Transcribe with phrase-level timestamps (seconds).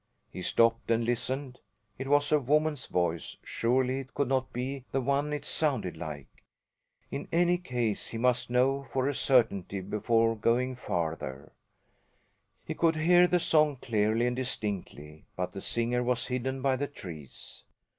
[0.31, 1.59] He stopped and listened.
[1.99, 6.25] It was a woman's voice; surely it could not be the one it sounded like!
[7.11, 11.51] In any case, he must know for a certainty before going farther.
[12.65, 16.87] He could hear the song clearly and distinctly, but the singer was hidden by the
[16.87, 17.63] trees.